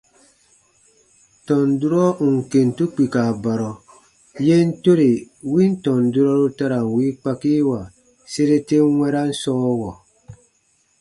[1.45, 3.71] Tɔn durɔ ù n kentu kpika barɔ,
[4.47, 5.09] yen tore
[5.51, 7.79] win tɔn durɔru ta ra n wii kpakiiwa
[8.31, 9.91] sere ten wɛ̃ran sɔɔwɔ.